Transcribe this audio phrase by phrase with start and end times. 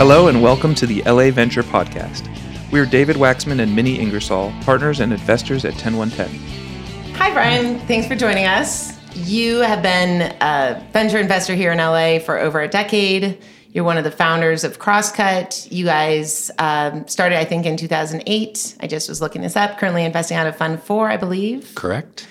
[0.00, 2.26] Hello and welcome to the LA Venture Podcast.
[2.72, 7.12] We are David Waxman and Minnie Ingersoll, partners and investors at 10110.
[7.16, 7.78] Hi, Brian.
[7.80, 8.98] Thanks for joining us.
[9.14, 13.42] You have been a venture investor here in LA for over a decade.
[13.72, 15.70] You're one of the founders of Crosscut.
[15.70, 18.76] You guys um, started, I think, in 2008.
[18.80, 19.76] I just was looking this up.
[19.76, 21.74] Currently investing out of Fund 4, I believe.
[21.74, 22.26] Correct.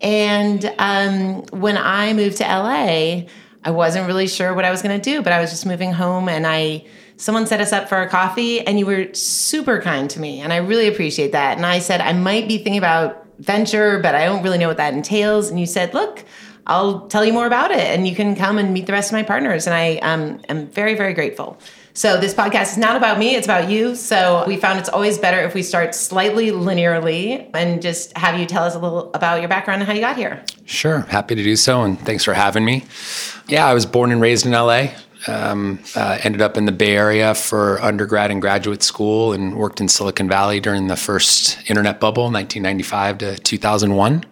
[0.00, 3.22] And um, when I moved to LA,
[3.64, 5.92] I wasn't really sure what I was going to do, but I was just moving
[5.92, 6.84] home and I
[7.18, 10.52] someone set us up for a coffee and you were super kind to me and
[10.52, 11.56] I really appreciate that.
[11.56, 14.78] And I said I might be thinking about venture, but I don't really know what
[14.78, 15.50] that entails.
[15.50, 16.24] And you said, "Look,
[16.66, 19.14] I'll tell you more about it and you can come and meet the rest of
[19.14, 21.58] my partners." And I um, am very very grateful.
[21.98, 23.96] So this podcast is not about me, it's about you.
[23.96, 28.46] So we found it's always better if we start slightly linearly and just have you
[28.46, 30.44] tell us a little about your background and how you got here.
[30.64, 32.84] Sure, happy to do so, and thanks for having me.
[33.48, 34.90] Yeah, I was born and raised in LA.
[35.26, 39.80] Um, uh, ended up in the Bay Area for undergrad and graduate school, and worked
[39.80, 44.24] in Silicon Valley during the first internet bubble, 1995 to 2001.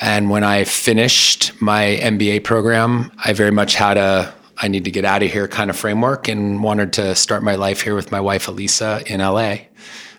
[0.00, 4.90] And when I finished my MBA program, I very much had a I need to
[4.90, 8.10] get out of here kind of framework and wanted to start my life here with
[8.10, 9.56] my wife Elisa in LA.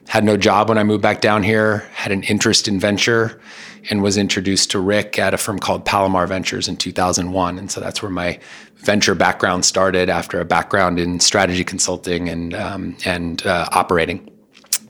[0.07, 3.41] Had no job when I moved back down here, had an interest in venture,
[3.89, 7.59] and was introduced to Rick at a firm called Palomar Ventures in 2001.
[7.59, 8.39] And so that's where my
[8.77, 14.29] venture background started after a background in strategy consulting and, um, and uh, operating.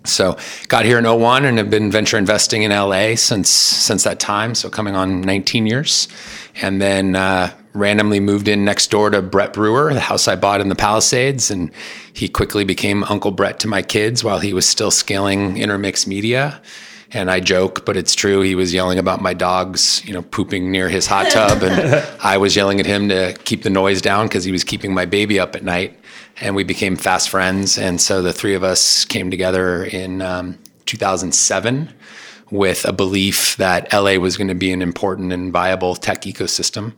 [0.06, 4.20] So got here in 01 and have been venture investing in LA since since that
[4.20, 4.56] time.
[4.56, 6.08] So coming on 19 years,
[6.62, 10.62] and then uh, randomly moved in next door to Brett Brewer, the house I bought
[10.62, 11.72] in the Palisades, and
[12.14, 16.62] he quickly became Uncle Brett to my kids while he was still scaling Intermix Media.
[17.12, 18.42] And I joke, but it's true.
[18.42, 22.38] He was yelling about my dogs, you know, pooping near his hot tub, and I
[22.38, 25.40] was yelling at him to keep the noise down because he was keeping my baby
[25.40, 26.00] up at night.
[26.42, 27.78] And we became fast friends.
[27.78, 31.94] And so the three of us came together in um, 2007
[32.52, 36.94] with a belief that LA was going to be an important and viable tech ecosystem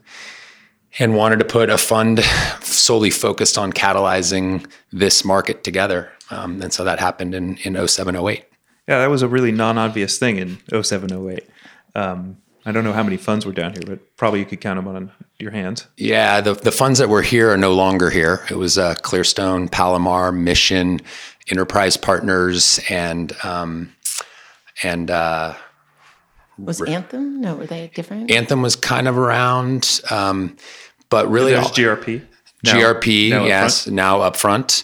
[1.00, 2.20] and wanted to put a fund
[2.62, 6.12] solely focused on catalyzing this market together.
[6.30, 8.46] Um, and so that happened in, in 07, 08.
[8.92, 11.50] Yeah, that was a really non obvious thing in 07, 08.
[11.96, 12.36] Um,
[12.66, 14.86] I don't know how many funds were down here, but probably you could count them
[14.94, 15.88] on your hands.
[15.96, 18.46] Yeah, the, the funds that were here are no longer here.
[18.52, 21.00] It was uh, Clearstone, Palomar, Mission,
[21.50, 23.96] Enterprise Partners, and um,
[24.84, 25.54] and uh,
[26.58, 27.40] was Anthem?
[27.40, 28.30] No, were they different?
[28.30, 30.58] Anthem was kind of around, um,
[31.10, 32.24] but really, there's GRP.
[32.66, 34.84] Now, GRP, now yes, up now up front.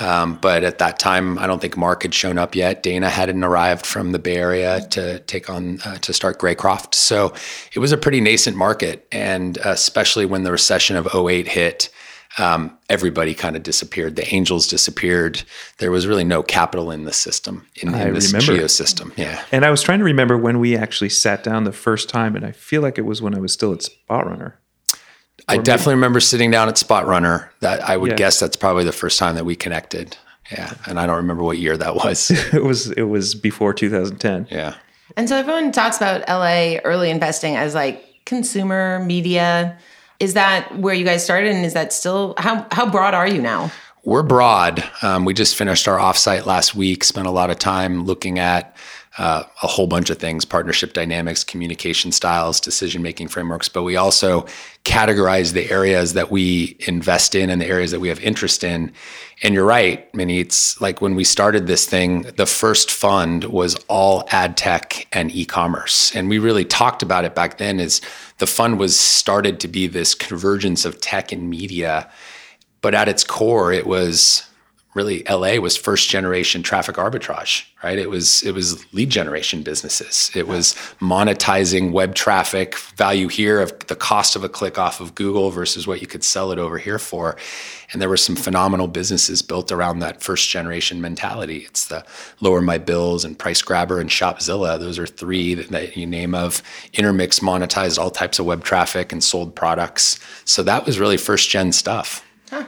[0.00, 2.82] Um, but at that time, I don't think Mark had shown up yet.
[2.82, 6.94] Dana hadn't arrived from the Bay Area to take on uh, to start Greycroft.
[6.94, 7.34] So
[7.72, 11.90] it was a pretty nascent market, and especially when the recession of 08 hit,
[12.38, 14.14] um, everybody kind of disappeared.
[14.16, 15.42] The angels disappeared.
[15.78, 18.62] There was really no capital in the system, in, in this remember.
[18.62, 19.12] geosystem.
[19.16, 19.42] Yeah.
[19.50, 22.44] And I was trying to remember when we actually sat down the first time, and
[22.44, 24.54] I feel like it was when I was still at SpotRunner.
[25.48, 27.50] I definitely remember sitting down at Spot Runner.
[27.60, 28.16] That I would yeah.
[28.16, 30.16] guess that's probably the first time that we connected.
[30.52, 32.30] Yeah, and I don't remember what year that was.
[32.52, 34.48] it was it was before 2010.
[34.50, 34.74] Yeah.
[35.16, 39.76] And so everyone talks about LA early investing as like consumer media.
[40.20, 43.40] Is that where you guys started, and is that still how how broad are you
[43.40, 43.72] now?
[44.04, 44.82] We're broad.
[45.02, 47.04] Um, we just finished our offsite last week.
[47.04, 48.76] Spent a lot of time looking at
[49.18, 53.68] uh, a whole bunch of things partnership dynamics, communication styles, decision making frameworks.
[53.68, 54.46] But we also
[54.84, 58.92] categorize the areas that we invest in and the areas that we have interest in.
[59.42, 60.40] And you're right, Minnie.
[60.40, 65.30] It's like when we started this thing, the first fund was all ad tech and
[65.34, 66.14] e commerce.
[66.14, 68.00] And we really talked about it back then as
[68.38, 72.10] the fund was started to be this convergence of tech and media.
[72.80, 74.47] But at its core, it was
[74.98, 77.98] really LA was first generation traffic arbitrage, right?
[78.00, 80.32] It was it was lead generation businesses.
[80.34, 85.14] It was monetizing web traffic, value here of the cost of a click off of
[85.14, 87.36] Google versus what you could sell it over here for.
[87.92, 91.58] And there were some phenomenal businesses built around that first generation mentality.
[91.58, 92.04] It's the
[92.40, 94.80] LowerMyBills and PriceGrabber and shopzilla.
[94.80, 96.60] Those are three that, that you name of.
[96.92, 100.18] Intermix monetized all types of web traffic and sold products.
[100.44, 102.24] So that was really first gen stuff.
[102.50, 102.66] Huh.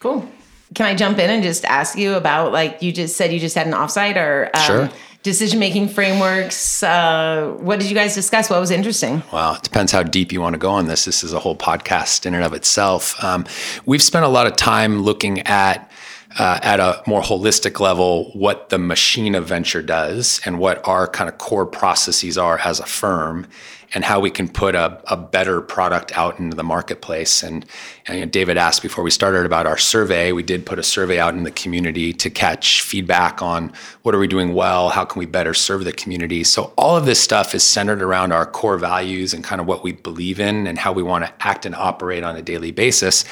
[0.00, 0.28] Cool.
[0.74, 3.54] Can I jump in and just ask you about like you just said you just
[3.54, 4.90] had an offsite or um, sure.
[5.22, 6.82] decision making frameworks?
[6.82, 8.50] Uh, what did you guys discuss?
[8.50, 9.22] What was interesting?
[9.32, 11.06] Well, it depends how deep you want to go on this.
[11.06, 13.22] This is a whole podcast in and of itself.
[13.24, 13.46] Um,
[13.86, 15.90] we've spent a lot of time looking at
[16.38, 21.08] uh, at a more holistic level what the machine of venture does and what our
[21.08, 23.46] kind of core processes are as a firm
[23.94, 27.42] and how we can put a, a better product out into the marketplace.
[27.42, 27.64] And,
[28.06, 30.32] and David asked before we started about our survey.
[30.32, 34.18] We did put a survey out in the community to catch feedback on what are
[34.18, 36.44] we doing well, how can we better serve the community.
[36.44, 39.82] So all of this stuff is centered around our core values and kind of what
[39.82, 43.24] we believe in and how we want to act and operate on a daily basis.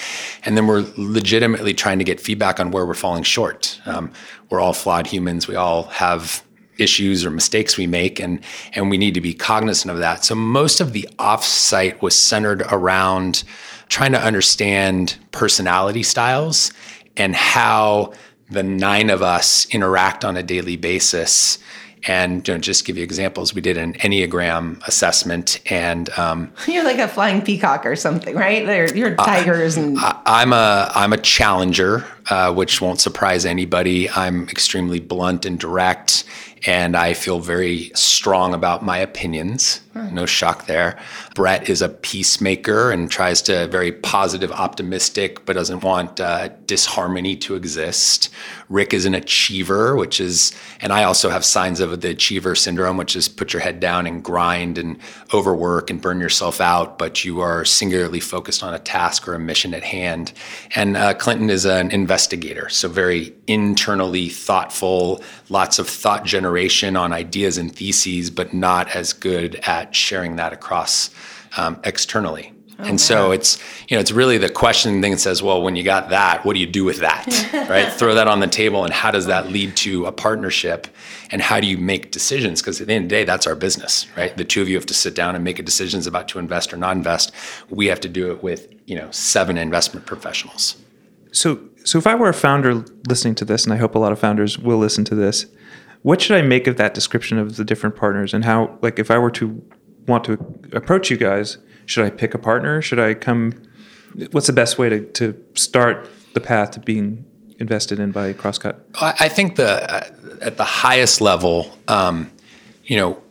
[0.44, 3.79] And then we're legitimately trying to get feedback on where we're falling short.
[3.85, 4.11] Um,
[4.49, 5.49] we're all flawed humans.
[5.49, 6.45] We all have
[6.78, 8.40] issues or mistakes we make and
[8.75, 10.25] and we need to be cognizant of that.
[10.25, 13.44] So most of the offsite was centered around
[13.88, 16.73] trying to understand personality styles
[17.17, 18.12] and how
[18.50, 21.58] the nine of us interact on a daily basis
[22.06, 26.84] and you know, just give you examples, we did an Enneagram assessment, and um, you're
[26.84, 28.64] like a flying peacock or something, right?
[28.64, 34.08] They're, you're tigers, and I, am a I'm a challenger, uh, which won't surprise anybody.
[34.11, 36.25] I'm extremely blunt and direct,
[36.66, 39.80] and I feel very strong about my opinions.
[39.96, 40.98] No shock there.
[41.34, 47.37] Brett is a peacemaker and tries to very positive, optimistic, but doesn't want uh, disharmony
[47.37, 48.31] to exist.
[48.69, 52.96] Rick is an achiever, which is, and I also have signs of the achiever syndrome,
[52.96, 54.98] which is put your head down and grind and
[55.32, 59.38] overwork and burn yourself out, but you are singularly focused on a task or a
[59.38, 60.32] mission at hand.
[60.75, 67.12] And uh, Clinton is an investigator, so very internally thoughtful, lots of thought generation on
[67.12, 71.10] ideas and theses, but not as good at sharing that across
[71.56, 72.52] um, externally.
[72.78, 75.76] Oh, and so it's you know it's really the question thing that says well when
[75.76, 77.26] you got that what do you do with that
[77.70, 77.90] right?
[77.90, 80.86] Throw that on the table and how does that lead to a partnership
[81.30, 82.60] and how do you make decisions?
[82.60, 84.36] Because at the end of the day that's our business right?
[84.36, 86.74] The two of you have to sit down and make a decisions about to invest
[86.74, 87.32] or not invest.
[87.70, 90.76] We have to do it with you know seven investment professionals.
[91.32, 94.10] So so if I were a founder listening to this, and I hope a lot
[94.10, 95.46] of founders will listen to this,
[96.02, 99.08] what should I make of that description of the different partners and how, like, if
[99.08, 99.62] I were to
[100.06, 100.32] want to
[100.73, 102.82] approach you guys, should I pick a partner?
[102.82, 103.55] Should I come?
[104.32, 107.25] What's the best way to, to start the path to being
[107.58, 108.76] invested in by Crosscut?
[109.00, 110.12] I think the
[110.43, 112.31] at the highest level, um,
[112.85, 113.23] you know,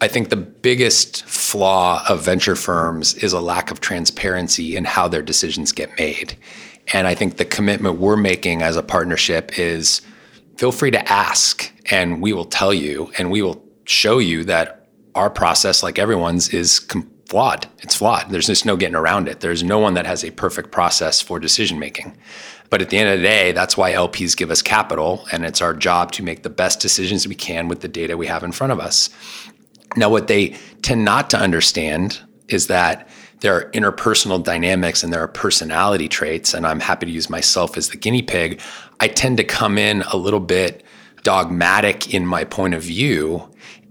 [0.00, 5.08] I think the biggest flaw of venture firms is a lack of transparency in how
[5.08, 6.36] their decisions get made.
[6.92, 10.00] And I think the commitment we're making as a partnership is
[10.56, 14.77] feel free to ask, and we will tell you, and we will show you that
[15.18, 17.66] our process, like everyone's, is com- flawed.
[17.80, 18.30] It's flawed.
[18.30, 19.40] There's just no getting around it.
[19.40, 22.16] There's no one that has a perfect process for decision making.
[22.70, 25.60] But at the end of the day, that's why LPs give us capital, and it's
[25.60, 28.52] our job to make the best decisions we can with the data we have in
[28.52, 29.10] front of us.
[29.96, 33.08] Now, what they tend not to understand is that
[33.40, 37.76] there are interpersonal dynamics and there are personality traits, and I'm happy to use myself
[37.76, 38.60] as the guinea pig.
[39.00, 40.82] I tend to come in a little bit
[41.22, 43.48] dogmatic in my point of view,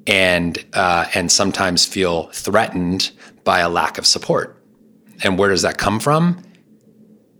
[0.07, 3.11] and uh, and sometimes feel threatened
[3.43, 4.61] by a lack of support.
[5.23, 6.41] And where does that come from?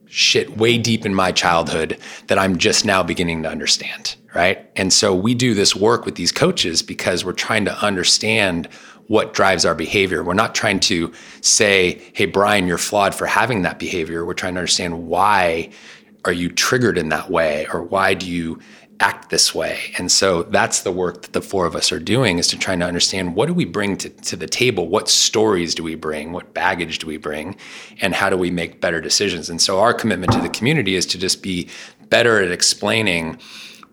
[0.05, 1.97] Shit, way deep in my childhood
[2.27, 4.69] that I'm just now beginning to understand, right?
[4.75, 8.67] And so we do this work with these coaches because we're trying to understand
[9.07, 10.23] what drives our behavior.
[10.23, 14.25] We're not trying to say, hey, Brian, you're flawed for having that behavior.
[14.25, 15.69] We're trying to understand why
[16.25, 18.59] are you triggered in that way or why do you
[18.99, 19.79] act this way.
[19.97, 22.75] And so that's the work that the four of us are doing is to try
[22.75, 24.87] to understand what do we bring to, to the table?
[24.87, 26.31] What stories do we bring?
[26.31, 27.55] What baggage do we bring?
[28.01, 29.49] And how do we make better decisions?
[29.49, 31.69] And so our commitment to the community is to just be
[32.09, 33.39] better at explaining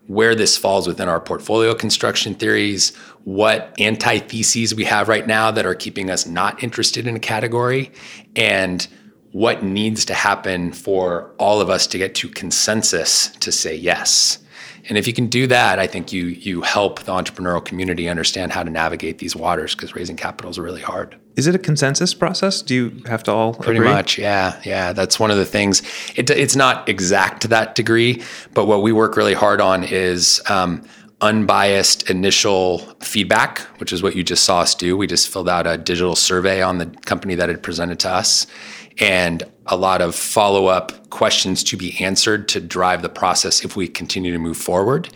[0.07, 5.65] where this falls within our portfolio construction theories, what antitheses we have right now that
[5.65, 7.91] are keeping us not interested in a category,
[8.35, 8.87] and
[9.31, 14.39] what needs to happen for all of us to get to consensus to say yes.
[14.87, 18.51] And if you can do that, I think you you help the entrepreneurial community understand
[18.51, 21.17] how to navigate these waters because raising capital is really hard.
[21.35, 22.61] Is it a consensus process?
[22.61, 23.91] Do you have to all pretty agree?
[23.91, 24.17] much?
[24.17, 24.93] Yeah, yeah.
[24.93, 25.81] That's one of the things.
[26.15, 28.21] It, it's not exact to that degree,
[28.53, 30.41] but what we work really hard on is.
[30.49, 30.83] Um,
[31.21, 34.97] unbiased initial feedback, which is what you just saw us do.
[34.97, 38.45] We just filled out a digital survey on the company that had presented to us
[38.99, 43.77] and a lot of follow up questions to be answered to drive the process if
[43.77, 45.09] we continue to move forward.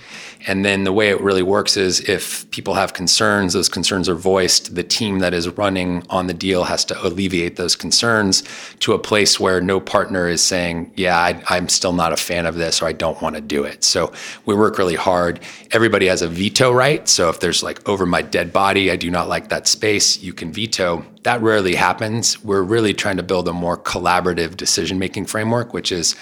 [0.47, 4.15] And then the way it really works is if people have concerns, those concerns are
[4.15, 4.75] voiced.
[4.75, 8.43] The team that is running on the deal has to alleviate those concerns
[8.79, 12.45] to a place where no partner is saying, Yeah, I, am still not a fan
[12.45, 13.83] of this or I don't want to do it.
[13.83, 14.13] So
[14.45, 15.41] we work really hard.
[15.71, 17.09] Everybody has a veto right.
[17.09, 20.31] So if there's like over my dead body, I do not like that space, you
[20.31, 21.05] can veto.
[21.23, 22.41] That rarely happens.
[22.45, 26.15] We're really trying to build a more collaborative decision making framework, which is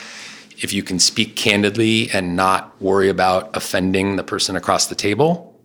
[0.59, 5.55] if you can speak candidly and not worry about offending the person across the table,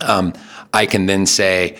[0.00, 0.32] um,
[0.72, 1.78] I can then say,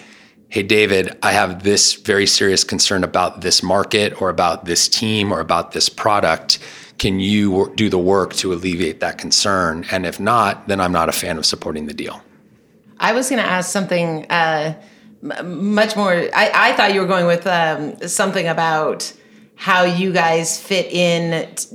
[0.49, 5.33] hey, David, I have this very serious concern about this market or about this team
[5.33, 6.59] or about this product.
[6.99, 9.85] Can you do the work to alleviate that concern?
[9.91, 12.23] And if not, then I'm not a fan of supporting the deal.
[12.99, 14.81] I was going to ask something uh,
[15.45, 16.13] much more.
[16.13, 19.13] I, I, thought you were going with um, something about
[19.57, 21.67] how you guys fit in t-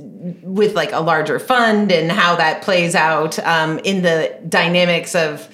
[0.42, 5.48] with like a larger fund and how that plays out um, in the dynamics of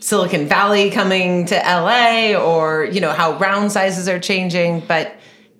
[0.00, 4.80] Silicon Valley coming to LA or, you know, how round sizes are changing.
[4.80, 5.14] But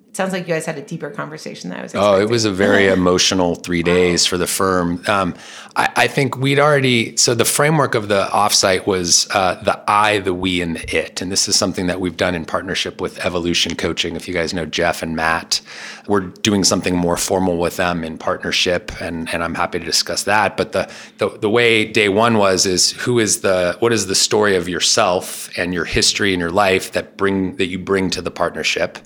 [0.09, 2.15] it sounds like you guys had a deeper conversation than I was expecting.
[2.15, 5.03] Oh, it was a very emotional three days for the firm.
[5.07, 5.35] Um,
[5.77, 10.19] I, I, think we'd already, so the framework of the offsite was uh, the I,
[10.19, 11.21] the we, and the it.
[11.21, 14.17] And this is something that we've done in partnership with Evolution Coaching.
[14.17, 15.61] If you guys know Jeff and Matt,
[16.07, 18.91] we're doing something more formal with them in partnership.
[19.03, 20.57] And, and I'm happy to discuss that.
[20.57, 24.15] But the, the, the way day one was is who is the, what is the
[24.15, 28.23] story of yourself and your history and your life that bring, that you bring to
[28.23, 28.99] the partnership?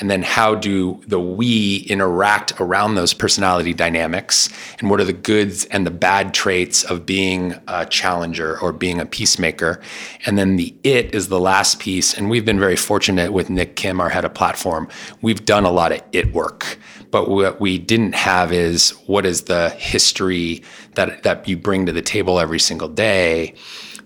[0.00, 4.48] And then how do the we interact around those personality dynamics?
[4.78, 9.00] And what are the goods and the bad traits of being a challenger or being
[9.00, 9.80] a peacemaker?
[10.26, 12.16] And then the it is the last piece.
[12.16, 14.88] And we've been very fortunate with Nick Kim our head of platform.
[15.20, 16.78] We've done a lot of it work.
[17.10, 20.62] But what we didn't have is what is the history
[20.94, 23.54] that that you bring to the table every single day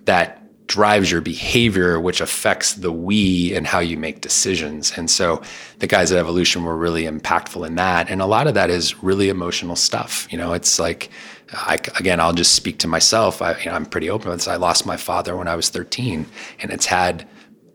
[0.07, 4.93] that drives your behavior, which affects the we and how you make decisions.
[4.97, 5.43] And so
[5.79, 8.11] the guys at Evolution were really impactful in that.
[8.11, 10.27] And a lot of that is really emotional stuff.
[10.31, 11.11] You know, it's like,
[11.53, 13.41] I, again, I'll just speak to myself.
[13.41, 14.49] I, you know, I'm pretty open with this.
[14.49, 16.27] I lost my father when I was 13,
[16.61, 17.29] and it's had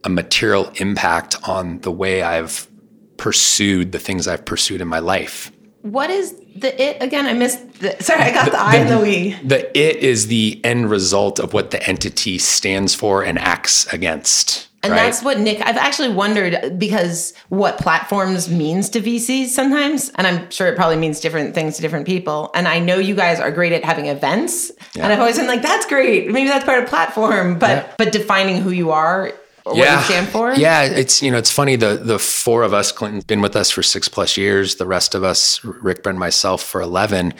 [0.03, 2.67] a material impact on the way I've
[3.15, 5.51] pursued the things I've pursued in my life.
[5.83, 7.25] What is the it again?
[7.25, 7.79] I missed.
[7.79, 9.33] The, sorry, I got the, the I and the we.
[9.43, 14.67] The it is the end result of what the entity stands for and acts against.
[14.83, 15.03] And right?
[15.03, 20.09] that's what Nick, I've actually wondered because what platforms means to VCs sometimes.
[20.15, 22.49] And I'm sure it probably means different things to different people.
[22.55, 24.71] And I know you guys are great at having events.
[24.95, 25.03] Yeah.
[25.03, 26.31] And I've always been like, that's great.
[26.31, 27.59] Maybe that's part of platform.
[27.59, 27.93] But yeah.
[27.99, 29.31] but defining who you are
[29.65, 29.95] or yeah.
[29.95, 30.53] what you stand for?
[30.53, 33.69] Yeah, it's you know it's funny the the four of us, Clinton's been with us
[33.69, 34.75] for six plus years.
[34.75, 37.33] The rest of us, Rick, Brett, myself, for eleven.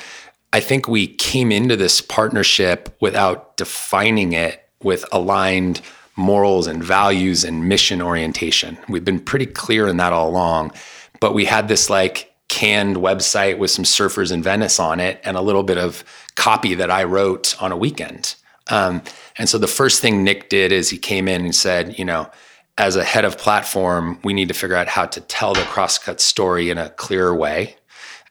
[0.53, 5.81] I think we came into this partnership without defining it with aligned
[6.17, 8.77] morals and values and mission orientation.
[8.89, 10.73] We've been pretty clear in that all along,
[11.19, 15.37] but we had this like canned website with some surfers in Venice on it and
[15.37, 16.03] a little bit of
[16.35, 18.35] copy that I wrote on a weekend.
[18.69, 19.01] Um,
[19.37, 22.29] and so the first thing Nick did is he came in and said, you know,
[22.77, 26.19] as a head of platform, we need to figure out how to tell the Crosscut
[26.19, 27.75] story in a clearer way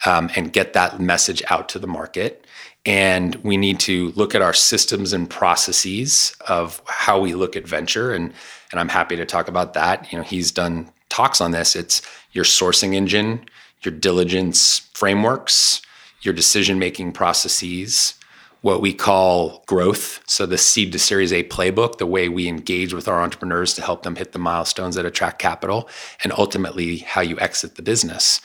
[0.07, 2.47] um, and get that message out to the market.
[2.87, 7.69] And we need to look at our systems and processes of how we look at
[7.69, 8.13] venture.
[8.13, 8.33] And,
[8.71, 10.11] and I'm happy to talk about that.
[10.11, 11.77] You know, he's done talks on this.
[11.77, 12.01] It's
[12.33, 13.45] your sourcing engine,
[13.83, 15.83] your diligence frameworks,
[16.23, 18.15] your decision making processes,
[18.63, 20.21] what we call growth.
[20.27, 23.83] So, the seed to Series A playbook, the way we engage with our entrepreneurs to
[23.83, 25.89] help them hit the milestones that attract capital,
[26.23, 28.41] and ultimately how you exit the business.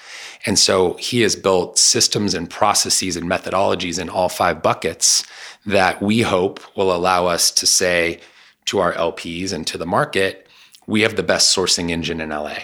[0.46, 5.26] And so, he has built systems and processes and methodologies in all five buckets
[5.66, 8.20] that we hope will allow us to say
[8.66, 10.48] to our LPs and to the market,
[10.88, 12.58] we have the best sourcing engine in LA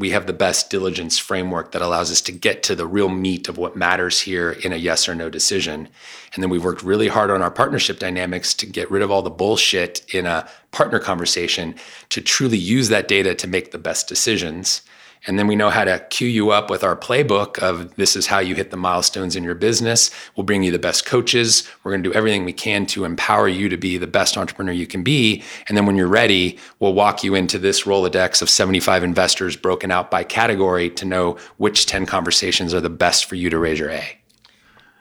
[0.00, 3.50] we have the best diligence framework that allows us to get to the real meat
[3.50, 5.88] of what matters here in a yes or no decision.
[6.32, 9.20] And then we've worked really hard on our partnership dynamics to get rid of all
[9.20, 11.74] the bullshit in a partner conversation
[12.08, 14.80] to truly use that data to make the best decisions.
[15.26, 18.26] And then we know how to cue you up with our playbook of this is
[18.26, 20.10] how you hit the milestones in your business.
[20.36, 21.68] We'll bring you the best coaches.
[21.82, 24.72] We're going to do everything we can to empower you to be the best entrepreneur
[24.72, 25.42] you can be.
[25.68, 29.90] And then when you're ready, we'll walk you into this Rolodex of 75 investors broken
[29.90, 33.78] out by category to know which 10 conversations are the best for you to raise
[33.78, 34.19] your A.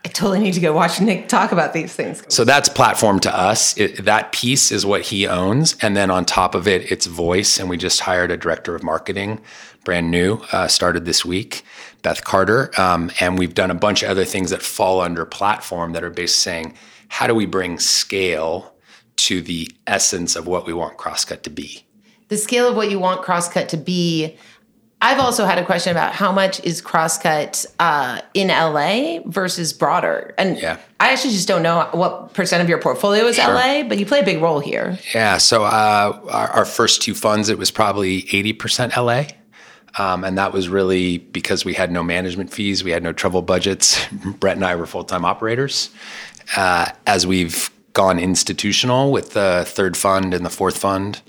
[0.06, 2.24] I totally need to go watch Nick talk about these things.
[2.30, 3.78] So that's platform to us.
[3.78, 5.76] It, that piece is what he owns.
[5.82, 7.60] And then on top of it, it's voice.
[7.60, 9.42] And we just hired a director of marketing
[9.84, 11.64] brand new, uh, started this week,
[12.02, 12.70] Beth Carter.
[12.80, 16.10] Um, and we've done a bunch of other things that fall under platform that are
[16.10, 16.76] based saying,
[17.08, 18.74] how do we bring scale
[19.16, 21.86] to the essence of what we want Crosscut to be?
[22.28, 24.38] The scale of what you want Crosscut to be.
[25.02, 30.34] I've also had a question about how much is Crosscut uh, in LA versus broader,
[30.38, 30.78] and yeah.
[31.00, 33.54] I actually just don't know what percent of your portfolio is sure.
[33.54, 35.00] LA, but you play a big role here.
[35.14, 39.24] Yeah, so uh, our, our, first two funds, it was probably eighty percent LA,
[39.98, 43.42] um, and that was really because we had no management fees, we had no trouble
[43.42, 44.06] budgets.
[44.40, 45.92] Brett and I were full time operators.
[46.58, 51.22] Uh, as we've gone institutional with the third fund and the fourth fund,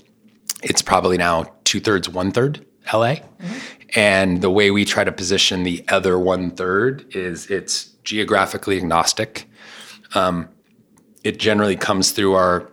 [0.61, 3.15] it's probably now two thirds, one third LA.
[3.15, 3.57] Mm-hmm.
[3.95, 9.49] And the way we try to position the other one third is it's geographically agnostic.
[10.15, 10.49] Um,
[11.23, 12.69] it generally comes through our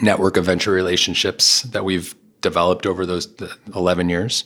[0.00, 3.28] network of venture relationships that we've developed over those
[3.74, 4.44] 11 years.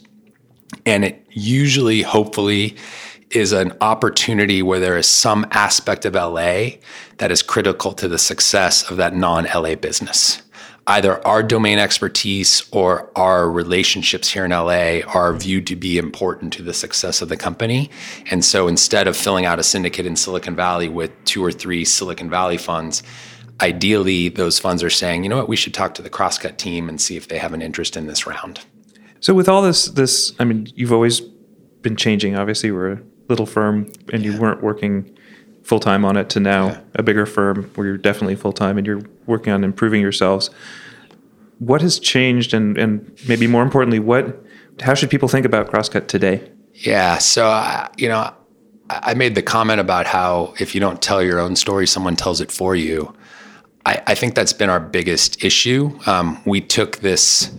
[0.84, 2.76] And it usually, hopefully,
[3.30, 6.78] is an opportunity where there is some aspect of LA
[7.18, 10.42] that is critical to the success of that non LA business.
[10.88, 16.50] Either our domain expertise or our relationships here in LA are viewed to be important
[16.54, 17.90] to the success of the company.
[18.30, 21.84] And so instead of filling out a syndicate in Silicon Valley with two or three
[21.84, 23.02] Silicon Valley funds,
[23.60, 26.88] ideally those funds are saying, you know what, we should talk to the Crosscut team
[26.88, 28.60] and see if they have an interest in this round.
[29.20, 31.20] So with all this, this I mean, you've always
[31.82, 32.34] been changing.
[32.34, 35.17] Obviously, we're a little firm, and you weren't working
[35.68, 36.30] full time on it.
[36.30, 36.80] To now yeah.
[36.94, 40.50] a bigger firm where you're definitely full time and you're working on improving yourselves.
[41.58, 44.42] What has changed, and and maybe more importantly, what
[44.80, 46.50] how should people think about Crosscut today?
[46.74, 48.32] Yeah, so uh, you know,
[48.88, 52.40] I made the comment about how if you don't tell your own story, someone tells
[52.40, 53.14] it for you.
[53.84, 55.98] I, I think that's been our biggest issue.
[56.06, 57.50] Um, we took this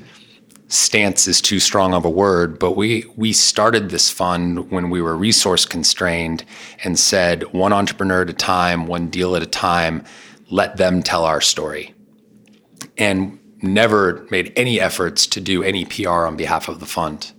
[0.70, 5.02] stance is too strong of a word, but we we started this fund when we
[5.02, 6.46] were resource constrained
[6.84, 10.06] and said one entrepreneur at a time, one deal at a time,
[10.50, 11.94] let them tell our story.
[12.98, 17.32] And never made any efforts to do any PR on behalf of the fund.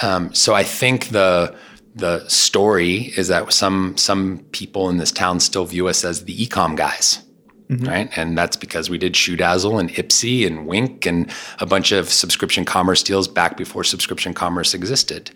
[0.00, 1.54] Um, so I think the
[1.94, 6.46] the story is that some some people in this town still view us as the
[6.46, 7.22] ecom guys
[7.70, 7.86] Mm-hmm.
[7.86, 8.18] Right.
[8.18, 12.64] And that's because we did ShoeDazzle and Ipsy and Winc and a bunch of subscription
[12.64, 15.30] commerce deals back before subscription commerce existed.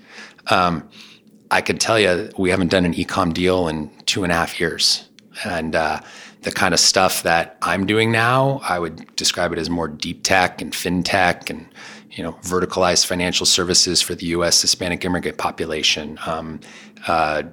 [0.46, 0.88] Um,
[1.50, 4.58] I could tell you we haven't done an ecom deal in two and a half
[4.58, 5.06] years.
[5.44, 6.00] And uh,
[6.42, 10.22] the kind of stuff that I'm doing now, I would describe it as more deep
[10.22, 11.68] tech and fintech and
[12.10, 14.60] you know verticalized financial services for the U.S.
[14.60, 16.18] Hispanic immigrant population.
[16.26, 16.60] Um,
[17.06, 17.44] uh,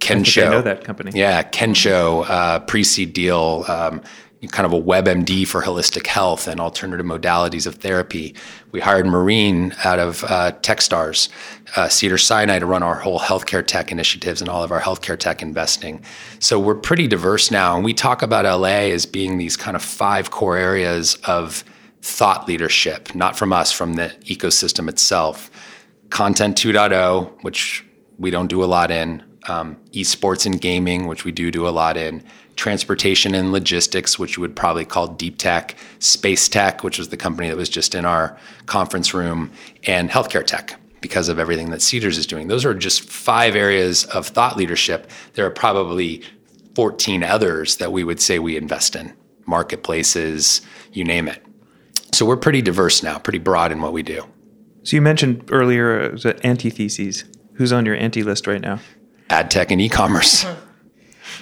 [0.00, 0.46] Kensho.
[0.46, 1.12] I know that company.
[1.14, 4.02] Yeah, Kensho, uh, pre-seed deal, um,
[4.48, 8.34] kind of a WebMD for holistic health and alternative modalities of therapy.
[8.72, 11.28] We hired Marine out of uh, TechStars,
[11.76, 15.42] uh, Cedars-Sinai to run our whole healthcare tech initiatives and all of our healthcare tech
[15.42, 16.02] investing.
[16.38, 19.82] So we're pretty diverse now, and we talk about LA as being these kind of
[19.82, 21.62] five core areas of
[22.00, 25.50] thought leadership, not from us, from the ecosystem itself.
[26.08, 27.84] Content 2.0, which
[28.18, 31.70] we don't do a lot in um, esports and gaming, which we do do a
[31.70, 32.22] lot in,
[32.56, 37.16] transportation and logistics, which you would probably call deep tech, space tech, which was the
[37.16, 39.50] company that was just in our conference room,
[39.86, 42.48] and healthcare tech because of everything that Cedars is doing.
[42.48, 45.10] Those are just five areas of thought leadership.
[45.34, 46.22] There are probably
[46.74, 49.14] 14 others that we would say we invest in
[49.46, 50.60] marketplaces,
[50.92, 51.44] you name it.
[52.12, 54.24] So we're pretty diverse now, pretty broad in what we do.
[54.82, 57.24] So you mentioned earlier uh, antitheses.
[57.54, 58.80] Who's on your anti list right now?
[59.30, 60.44] Ad tech and e-commerce.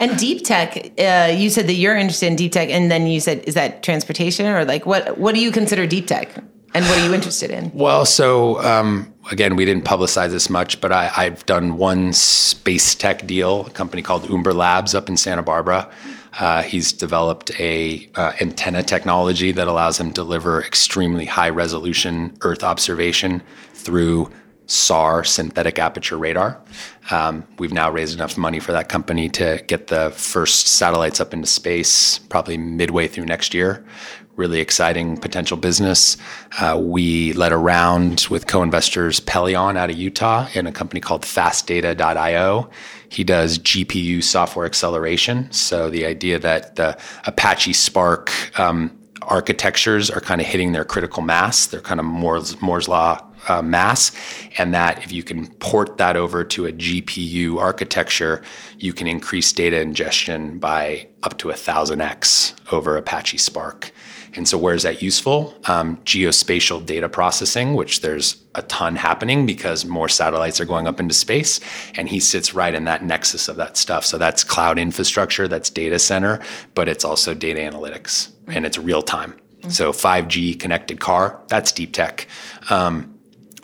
[0.01, 3.19] And deep tech, uh, you said that you're interested in deep tech, and then you
[3.21, 5.19] said, is that transportation or like what?
[5.19, 6.37] What do you consider deep tech,
[6.75, 7.73] and what are you interested in?
[7.75, 12.95] Well, so um, again, we didn't publicize this much, but I, have done one space
[12.95, 15.91] tech deal, a company called Umbra Labs up in Santa Barbara.
[16.39, 22.37] Uh, he's developed a uh, antenna technology that allows him to deliver extremely high resolution
[22.43, 24.31] Earth observation through
[24.69, 26.61] SAR, synthetic aperture radar.
[27.11, 31.33] Um, we've now raised enough money for that company to get the first satellites up
[31.33, 33.85] into space probably midway through next year.
[34.37, 36.19] Really exciting potential business.
[36.61, 41.01] Uh, we led a round with co investors Pelion out of Utah in a company
[41.01, 42.71] called fastdata.io.
[43.09, 45.51] He does GPU software acceleration.
[45.51, 51.23] So the idea that the Apache Spark um, architectures are kind of hitting their critical
[51.23, 54.13] mass, they're kind of Moore's Law uh, mass,
[54.59, 58.43] and that if you can port that over to a GPU architecture,
[58.79, 63.93] you can increase data ingestion by up to a thousand x over Apache Spark.
[64.35, 65.55] And so, where is that useful?
[65.65, 71.01] Um, geospatial data processing, which there's a ton happening because more satellites are going up
[71.01, 71.61] into space,
[71.95, 74.05] and he sits right in that nexus of that stuff.
[74.05, 76.41] So that's cloud infrastructure, that's data center,
[76.75, 79.35] but it's also data analytics, and it's real time.
[79.69, 82.29] So 5G connected car, that's deep tech.
[82.71, 83.18] Um,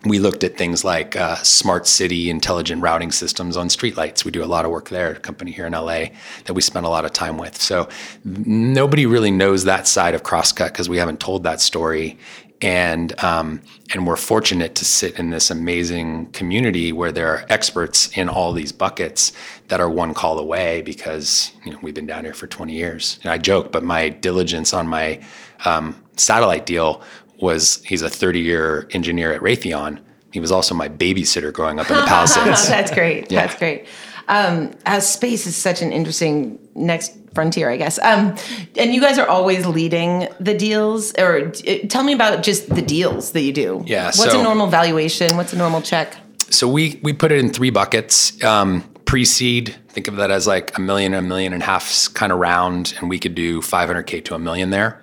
[0.04, 4.24] we looked at things like uh, smart city intelligent routing systems on streetlights.
[4.24, 6.06] We do a lot of work there, a company here in LA
[6.44, 7.60] that we spend a lot of time with.
[7.60, 7.88] So
[8.24, 12.18] nobody really knows that side of Crosscut because we haven't told that story.
[12.60, 13.60] And um,
[13.92, 18.52] and we're fortunate to sit in this amazing community where there are experts in all
[18.52, 19.32] these buckets
[19.68, 23.18] that are one call away because you know we've been down here for 20 years.
[23.22, 25.20] And I joke, but my diligence on my
[25.64, 27.02] um, satellite deal
[27.44, 30.00] was he's a 30 year engineer at Raytheon.
[30.32, 32.68] He was also my babysitter growing up in the Palisades.
[32.76, 33.30] That's great.
[33.30, 33.46] Yeah.
[33.46, 33.86] That's great.
[34.26, 37.98] Um, uh, space is such an interesting next frontier, I guess.
[38.00, 38.34] Um,
[38.76, 41.50] and you guys are always leading the deals, or uh,
[41.88, 43.84] tell me about just the deals that you do.
[43.86, 45.36] Yeah, What's so- a normal valuation?
[45.36, 46.16] What's a normal check?
[46.50, 48.42] so we we put it in three buckets.
[48.42, 52.32] Um, pre-seed, think of that as like a million, a million and a half kind
[52.32, 55.00] of round, and we could do 500k to a million there.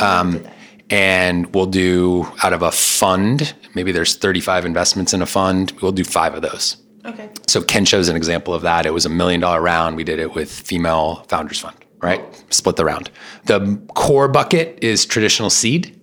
[0.00, 0.44] Um,
[0.92, 3.54] and we'll do out of a fund.
[3.74, 5.72] Maybe there's 35 investments in a fund.
[5.80, 6.76] We'll do five of those.
[7.06, 7.30] Okay.
[7.48, 8.84] So Kensho's an example of that.
[8.84, 9.96] It was a million dollar round.
[9.96, 12.22] We did it with female founders fund, right?
[12.50, 13.10] Split the round.
[13.46, 15.98] The core bucket is traditional seed.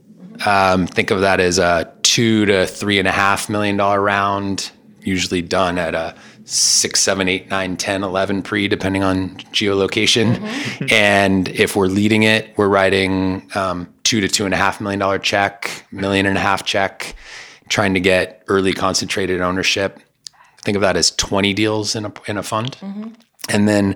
[0.47, 4.71] Um, think of that as a two to three and a half million dollar round,
[5.01, 6.15] usually done at a
[6.49, 10.91] six, seven, eight, nine, 10, 11 pre, depending on geolocation.
[10.91, 14.99] and if we're leading it, we're writing um, two to two and a half million
[14.99, 17.15] dollar check, million and a half check,
[17.69, 19.99] trying to get early concentrated ownership
[20.63, 22.77] think of that as 20 deals in a, in a fund.
[23.49, 23.95] And then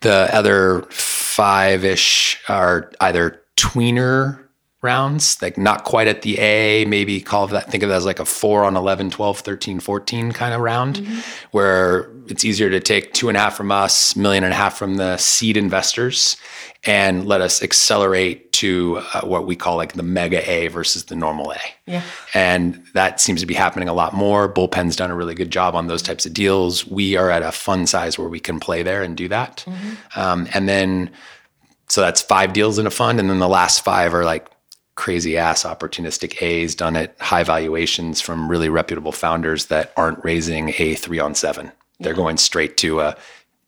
[0.00, 4.38] the other five ish are either tweener
[4.82, 8.18] rounds, like not quite at the A, maybe call that, think of that as like
[8.18, 11.06] a four on 11, 12, 13, 14 kind of round,
[11.52, 14.76] where it's easier to take two and a half from us, million and a half
[14.76, 16.36] from the seed investors,
[16.84, 21.14] and let us accelerate to uh, what we call like the mega A versus the
[21.14, 21.58] normal A.
[21.86, 22.02] Yeah.
[22.34, 24.52] And that seems to be happening a lot more.
[24.52, 26.86] Bullpen's done a really good job on those types of deals.
[26.86, 29.64] We are at a fund size where we can play there and do that.
[30.16, 31.10] Um, and then,
[31.88, 33.20] so that's five deals in a fund.
[33.20, 34.48] And then the last five are like
[34.94, 40.74] crazy ass opportunistic A's done at high valuations from really reputable founders that aren't raising
[40.78, 41.72] a three on seven.
[42.00, 43.16] They're going straight to a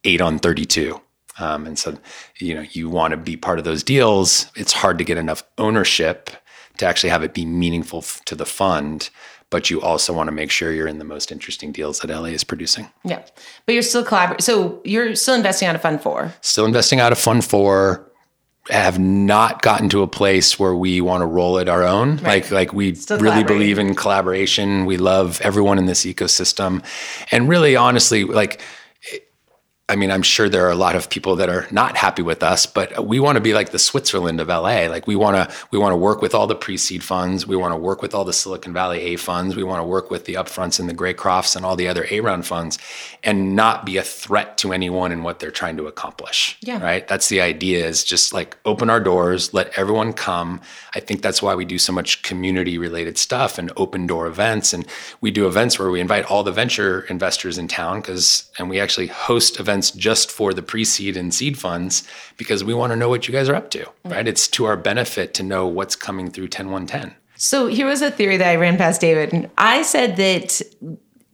[0.03, 1.01] eight on 32.
[1.39, 1.97] Um, and so,
[2.37, 4.51] you know, you want to be part of those deals.
[4.55, 6.29] It's hard to get enough ownership
[6.77, 9.09] to actually have it be meaningful f- to the fund,
[9.49, 12.25] but you also want to make sure you're in the most interesting deals that LA
[12.25, 12.89] is producing.
[13.03, 13.23] Yeah.
[13.65, 14.43] But you're still collaborating.
[14.43, 16.33] So you're still investing out of Fund Four.
[16.41, 18.09] Still investing out of Fund Four.
[18.69, 22.17] Have not gotten to a place where we want to roll it our own.
[22.17, 24.85] Like like we Still really believe in collaboration.
[24.85, 26.83] We love everyone in this ecosystem,
[27.31, 28.61] and really honestly, like
[29.87, 32.41] I mean, I'm sure there are a lot of people that are not happy with
[32.41, 34.87] us, but we want to be like the Switzerland of LA.
[34.87, 37.71] Like we want to we want to work with all the pre-seed funds, we want
[37.71, 40.33] to work with all the Silicon Valley A funds, we want to work with the
[40.33, 42.79] upfronts and the Greycrofts and all the other A round funds,
[43.23, 46.57] and not be a threat to anyone in what they're trying to accomplish.
[46.61, 46.81] Yeah.
[46.81, 47.07] Right.
[47.07, 47.85] That's the idea.
[47.85, 50.61] Is just like open our doors, let everyone come.
[50.95, 54.73] I think that's why we do so much community related stuff and open door events,
[54.73, 54.87] and
[55.21, 58.79] we do events where we invite all the venture investors in town because, and we
[58.79, 62.07] actually host events just for the pre-seed and seed funds
[62.37, 63.79] because we want to know what you guys are up to.
[63.79, 64.09] Mm-hmm.
[64.09, 64.27] Right.
[64.27, 67.15] It's to our benefit to know what's coming through 10110.
[67.37, 70.61] So here was a theory that I ran past David, and I said that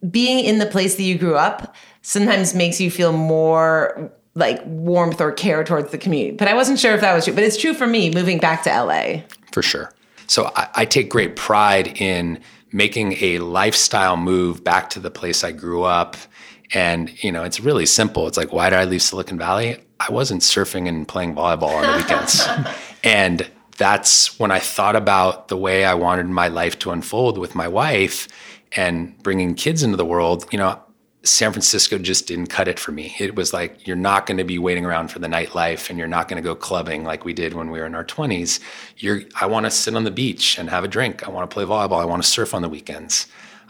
[0.09, 5.21] being in the place that you grew up sometimes makes you feel more like warmth
[5.21, 6.35] or care towards the community.
[6.35, 7.33] But I wasn't sure if that was true.
[7.33, 9.21] But it's true for me moving back to LA.
[9.51, 9.93] for sure.
[10.27, 12.39] So I, I take great pride in
[12.71, 16.15] making a lifestyle move back to the place I grew up.
[16.73, 18.27] And, you know, it's really simple.
[18.27, 19.77] It's like, why did I leave Silicon Valley?
[19.99, 22.47] I wasn't surfing and playing volleyball on the weekends.
[23.03, 27.55] and that's when I thought about the way I wanted my life to unfold with
[27.55, 28.27] my wife
[28.73, 30.45] and bringing kids into the world.
[30.51, 30.81] You know,
[31.23, 33.15] San Francisco just didn't cut it for me.
[33.19, 36.07] It was like, you're not going to be waiting around for the nightlife and you're
[36.07, 38.59] not going to go clubbing like we did when we were in our 20s.
[38.97, 41.27] You're, I want to sit on the beach and have a drink.
[41.27, 42.01] I want to play volleyball.
[42.01, 43.27] I want to surf on the weekends.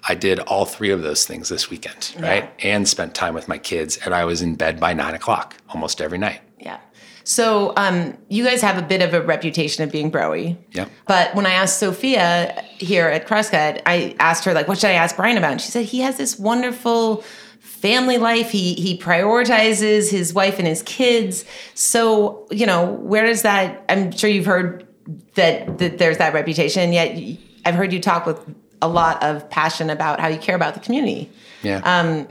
[0.07, 2.51] I did all three of those things this weekend, right?
[2.59, 3.97] And spent time with my kids.
[3.97, 6.41] And I was in bed by nine o'clock almost every night.
[6.59, 6.79] Yeah.
[7.23, 10.57] So um, you guys have a bit of a reputation of being broy.
[10.71, 10.89] Yep.
[11.07, 14.93] But when I asked Sophia here at Crosscut, I asked her like, "What should I
[14.93, 17.23] ask Brian about?" And she said he has this wonderful
[17.59, 18.49] family life.
[18.49, 21.45] He he prioritizes his wife and his kids.
[21.75, 23.85] So you know, where does that?
[23.87, 24.87] I'm sure you've heard
[25.35, 26.91] that that there's that reputation.
[26.91, 28.39] Yet I've heard you talk with
[28.81, 31.29] a lot of passion about how you care about the community.
[31.63, 31.77] Yeah.
[31.77, 32.27] Um,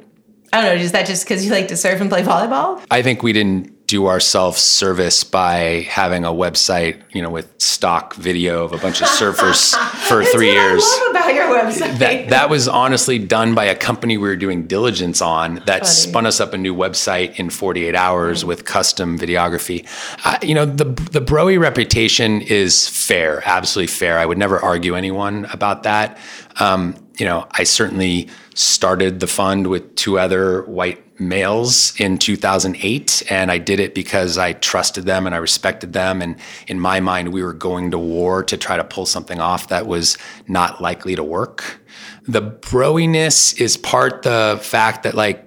[0.52, 0.82] I don't know.
[0.82, 2.84] Is that just because you like to surf and play volleyball?
[2.90, 8.14] I think we didn't do ourselves service by having a website, you know, with stock
[8.14, 9.74] video of a bunch of surfers
[10.08, 10.84] for three years.
[10.84, 11.98] I love about your website.
[11.98, 15.86] that that was honestly done by a company we were doing diligence on that Funny.
[15.86, 19.84] spun us up a new website in 48 hours with custom videography.
[20.24, 24.20] Uh, you know, the the Broy reputation is fair, absolutely fair.
[24.20, 26.16] I would never argue anyone about that.
[26.60, 33.22] Um, you know, I certainly started the fund with two other white males in 2008
[33.30, 36.98] and I did it because I trusted them and I respected them and in my
[37.00, 40.16] mind we were going to war to try to pull something off that was
[40.48, 41.80] not likely to work.
[42.22, 45.46] The broiness is part the fact that like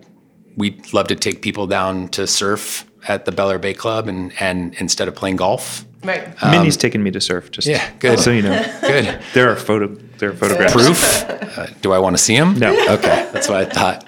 [0.56, 4.32] we love to take people down to surf at the Bel Air Bay Club and
[4.40, 5.86] and instead of playing golf.
[6.04, 6.36] Right.
[6.44, 7.52] Minnie's taken me to surf.
[7.52, 8.20] Just Yeah, good.
[8.20, 9.20] So you know, Good.
[9.34, 9.88] there are photo
[10.18, 10.74] there are photographs.
[10.74, 11.30] Proof?
[11.54, 12.58] Uh, do I want to see them?
[12.58, 12.72] No.
[12.96, 14.06] Okay, that's what I thought.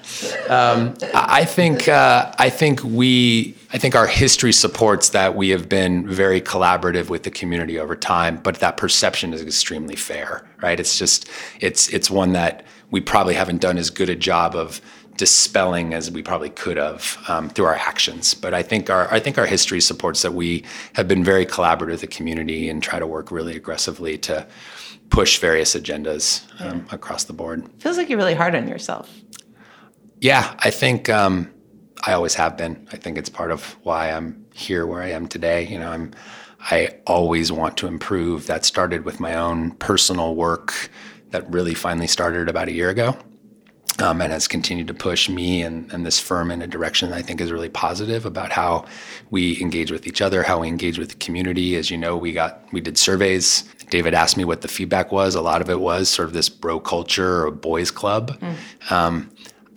[0.49, 5.49] Um, I I think uh, I think we I think our history supports that we
[5.49, 10.47] have been very collaborative with the community over time, but that perception is extremely fair,
[10.59, 10.79] right?
[10.79, 11.29] It's just
[11.59, 14.81] it's it's one that we probably haven't done as good a job of
[15.17, 18.33] dispelling as we probably could have um, through our actions.
[18.33, 21.91] But I think our I think our history supports that we have been very collaborative
[21.91, 24.45] with the community and try to work really aggressively to
[25.09, 27.69] push various agendas um, across the board.
[27.79, 29.09] Feels like you're really hard on yourself.
[30.21, 31.51] Yeah, I think um,
[32.05, 32.87] I always have been.
[32.91, 35.67] I think it's part of why I'm here where I am today.
[35.67, 36.11] You know, I'm
[36.59, 38.47] I always want to improve.
[38.47, 40.89] That started with my own personal work
[41.31, 43.17] that really finally started about a year ago.
[43.97, 47.15] Um, and has continued to push me and, and this firm in a direction that
[47.15, 48.83] I think is really positive about how
[49.29, 51.77] we engage with each other, how we engage with the community.
[51.77, 53.63] As you know, we got we did surveys.
[53.89, 55.33] David asked me what the feedback was.
[55.33, 58.37] A lot of it was sort of this bro culture or boys club.
[58.89, 59.31] Um,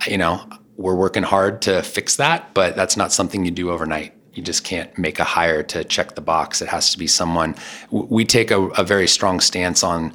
[0.07, 0.45] you know,
[0.77, 4.15] we're working hard to fix that, but that's not something you do overnight.
[4.33, 6.63] You just can't make a hire to check the box.
[6.63, 7.57] It has to be someone.
[7.91, 10.13] We take a, a very strong stance on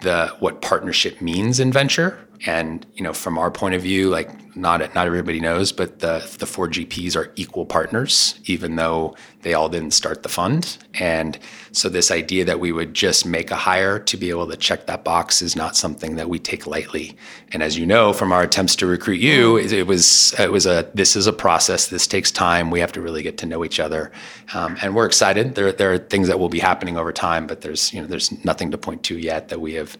[0.00, 2.18] the what partnership means in venture.
[2.46, 6.18] And you know, from our point of view, like not not everybody knows, but the
[6.38, 10.78] the four GPs are equal partners, even though they all didn't start the fund.
[10.94, 11.38] And
[11.72, 14.86] so this idea that we would just make a hire to be able to check
[14.86, 17.16] that box is not something that we take lightly.
[17.52, 20.88] And as you know from our attempts to recruit you, it was it was a
[20.94, 21.88] this is a process.
[21.88, 22.70] This takes time.
[22.70, 24.12] We have to really get to know each other,
[24.54, 25.54] um, and we're excited.
[25.54, 28.44] There there are things that will be happening over time, but there's you know there's
[28.44, 29.96] nothing to point to yet that we have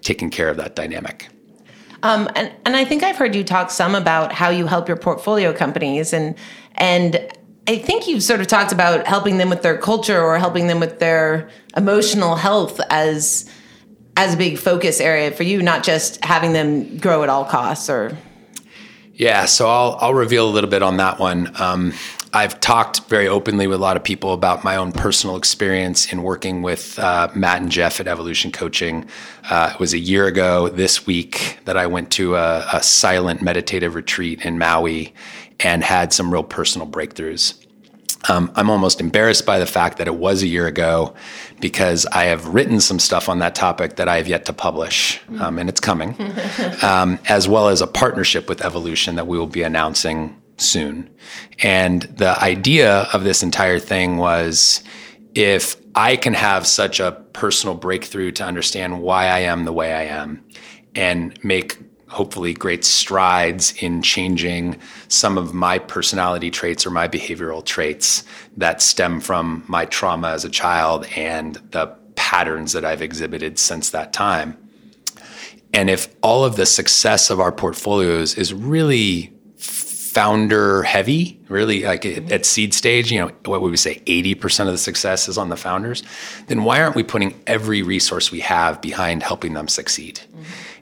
[0.00, 1.28] taken care of that dynamic.
[2.02, 4.96] Um, and and I think I've heard you talk some about how you help your
[4.96, 6.34] portfolio companies, and
[6.74, 7.32] and
[7.68, 10.80] I think you've sort of talked about helping them with their culture or helping them
[10.80, 13.48] with their emotional health as
[14.16, 17.88] as a big focus area for you, not just having them grow at all costs
[17.88, 18.16] or.
[19.14, 21.52] Yeah, so I'll I'll reveal a little bit on that one.
[21.60, 21.92] Um,
[22.34, 26.22] I've talked very openly with a lot of people about my own personal experience in
[26.22, 29.04] working with uh, Matt and Jeff at Evolution Coaching.
[29.50, 33.42] Uh, it was a year ago this week that I went to a, a silent
[33.42, 35.12] meditative retreat in Maui
[35.60, 37.58] and had some real personal breakthroughs.
[38.30, 41.14] Um, I'm almost embarrassed by the fact that it was a year ago
[41.60, 45.20] because I have written some stuff on that topic that I have yet to publish,
[45.40, 46.16] um, and it's coming,
[46.82, 51.10] um, as well as a partnership with Evolution that we will be announcing soon.
[51.62, 54.82] And the idea of this entire thing was
[55.34, 59.92] if I can have such a personal breakthrough to understand why I am the way
[59.92, 60.44] I am
[60.94, 67.64] and make hopefully great strides in changing some of my personality traits or my behavioral
[67.64, 68.24] traits
[68.58, 73.90] that stem from my trauma as a child and the patterns that I've exhibited since
[73.90, 74.58] that time.
[75.72, 79.32] And if all of the success of our portfolios is really
[80.12, 84.72] founder heavy, really like at, seed stage, you know, what would we say, 80% of
[84.72, 86.02] the success is on the founders,
[86.48, 90.20] then why aren't we putting every resource we have behind helping them succeed?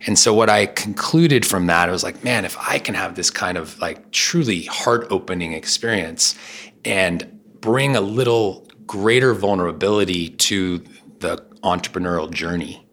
[0.05, 3.15] And so what I concluded from that, I was like, man, if I can have
[3.15, 6.35] this kind of like truly heart opening experience
[6.85, 10.79] and bring a little greater vulnerability to
[11.21, 12.85] the entrepreneurial journey,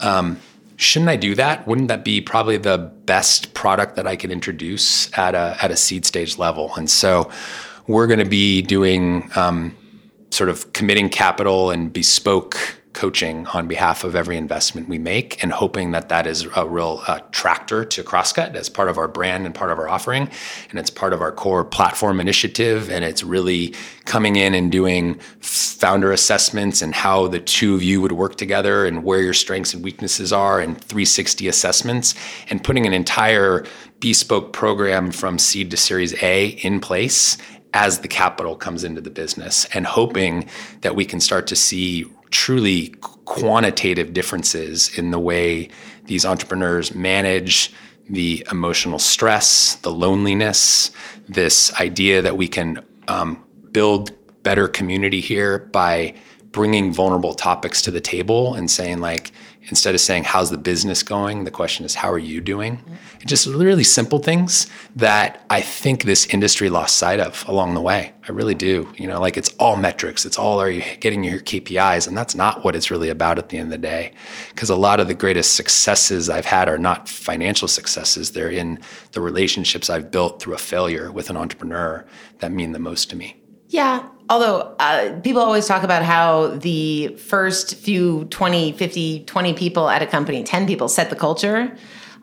[0.00, 0.40] um,
[0.78, 1.66] shouldn't I do that?
[1.66, 5.76] Wouldn't that be probably the best product that I could introduce at a at a
[5.76, 6.72] seed stage level?
[6.76, 7.30] And so
[7.88, 9.76] we're going to be doing um,
[10.30, 15.52] sort of committing capital and bespoke coaching on behalf of every investment we make and
[15.52, 19.46] hoping that that is a real uh, tractor to Crosscut as part of our brand
[19.46, 20.28] and part of our offering.
[20.70, 22.90] And it's part of our core platform initiative.
[22.90, 23.74] And it's really
[24.04, 28.86] coming in and doing founder assessments and how the two of you would work together
[28.86, 32.14] and where your strengths and weaknesses are and 360 assessments
[32.50, 33.64] and putting an entire
[34.00, 37.36] bespoke program from seed to series a in place
[37.74, 40.48] as the capital comes into the business and hoping
[40.80, 42.88] that we can start to see truly
[43.24, 45.68] quantitative differences in the way
[46.04, 47.72] these entrepreneurs manage
[48.08, 50.90] the emotional stress, the loneliness,
[51.28, 54.12] this idea that we can um, build
[54.42, 56.14] better community here by
[56.50, 59.32] bringing vulnerable topics to the table and saying like
[59.68, 61.44] instead of saying how's the business going?
[61.44, 62.82] The question is how are you doing?
[63.24, 68.12] Just really simple things that i think this industry lost sight of along the way.
[68.28, 70.26] I really do you know like it's all metrics.
[70.26, 73.48] It's all are you getting your kpis and that's not what it's really about at
[73.48, 74.12] the end of the day
[74.50, 78.32] because a lot of the greatest successes i've had are not financial successes.
[78.32, 78.78] They're in
[79.12, 82.04] the relationships i've built through a failure with an entrepreneur
[82.40, 83.37] that mean the most to me
[83.68, 84.08] yeah.
[84.30, 90.02] Although uh, people always talk about how the first few 20, 50, 20 people at
[90.02, 91.74] a company, 10 people set the culture.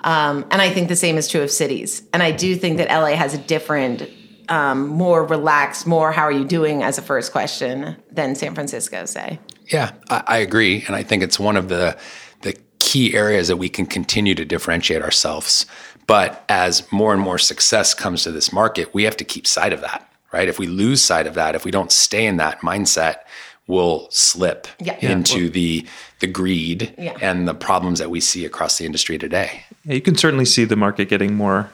[0.01, 2.03] Um, and I think the same is true of cities.
[2.13, 4.08] And I do think that LA has a different,
[4.49, 9.05] um, more relaxed, more how are you doing as a first question than San Francisco,
[9.05, 9.39] say.
[9.71, 10.84] Yeah, I, I agree.
[10.86, 11.97] And I think it's one of the,
[12.41, 15.65] the key areas that we can continue to differentiate ourselves.
[16.05, 19.73] But as more and more success comes to this market, we have to keep sight
[19.73, 20.50] of that right?
[20.50, 23.19] If we lose sight of that, if we don't stay in that mindset,
[23.67, 24.98] we'll slip yeah.
[25.00, 25.50] into yeah.
[25.50, 25.88] the
[26.19, 27.17] the greed yeah.
[27.21, 29.63] and the problems that we see across the industry today.
[29.86, 31.69] you can certainly see the market getting more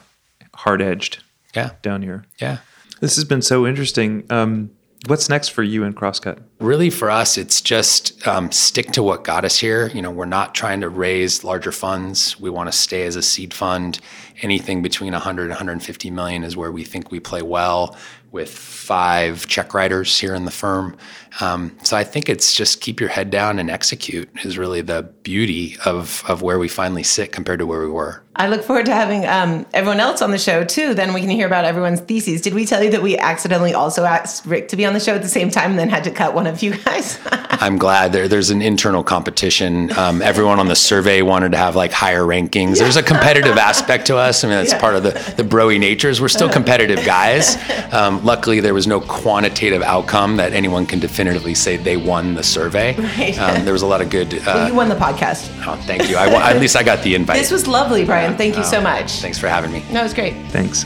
[0.54, 1.22] hard edged.
[1.54, 2.24] Yeah, down here.
[2.38, 2.58] Yeah,
[3.00, 4.24] this has been so interesting.
[4.30, 4.70] Um,
[5.06, 6.38] what's next for you in Crosscut?
[6.60, 9.88] Really, for us, it's just um, stick to what got us here.
[9.88, 12.40] You know, we're not trying to raise larger funds.
[12.40, 13.98] We want to stay as a seed fund.
[14.40, 17.96] Anything between 100 and 150 million is where we think we play well
[18.32, 20.96] with five check writers here in the firm.
[21.40, 25.02] Um, so I think it's just keep your head down and execute is really the
[25.22, 28.22] beauty of, of where we finally sit compared to where we were.
[28.34, 30.94] I look forward to having um, everyone else on the show too.
[30.94, 32.40] Then we can hear about everyone's theses.
[32.40, 35.14] Did we tell you that we accidentally also asked Rick to be on the show
[35.14, 37.18] at the same time and then had to cut one of you guys?
[37.62, 39.96] I'm glad there, there's an internal competition.
[39.98, 42.78] Um, everyone on the survey wanted to have like higher rankings.
[42.78, 44.42] There's a competitive aspect to us.
[44.42, 44.80] I mean, that's yeah.
[44.80, 46.18] part of the, the broy natures.
[46.18, 47.56] We're still competitive guys.
[47.92, 52.42] Um, luckily, there was no quantitative outcome that anyone can definitively say they won the
[52.42, 52.96] survey.
[53.12, 53.38] Right.
[53.38, 54.32] Um, there was a lot of good.
[54.34, 55.50] Uh, well, you won the podcast.
[55.66, 56.16] Oh, thank you.
[56.16, 57.36] I, at least I got the invite.
[57.36, 58.36] This was lovely, Brian.
[58.36, 59.20] Thank you so oh, much.
[59.20, 59.84] Thanks for having me.
[59.92, 60.34] No, it was great.
[60.50, 60.84] Thanks.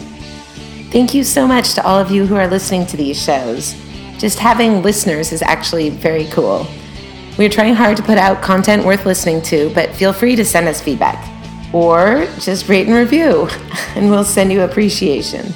[0.91, 3.77] Thank you so much to all of you who are listening to these shows.
[4.19, 6.67] Just having listeners is actually very cool.
[7.39, 10.67] We're trying hard to put out content worth listening to, but feel free to send
[10.67, 11.33] us feedback
[11.73, 13.49] or just rate and review,
[13.95, 15.53] and we'll send you appreciation.